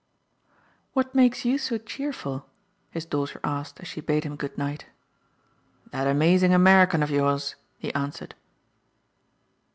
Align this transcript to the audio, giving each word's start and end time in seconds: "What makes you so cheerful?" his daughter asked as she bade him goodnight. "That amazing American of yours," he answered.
"What 0.93 1.13
makes 1.13 1.45
you 1.45 1.59
so 1.59 1.77
cheerful?" 1.77 2.47
his 2.89 3.05
daughter 3.05 3.39
asked 3.43 3.79
as 3.81 3.87
she 3.87 4.01
bade 4.01 4.23
him 4.23 4.35
goodnight. 4.35 4.87
"That 5.91 6.07
amazing 6.07 6.55
American 6.55 7.03
of 7.03 7.11
yours," 7.11 7.55
he 7.77 7.93
answered. 7.93 8.33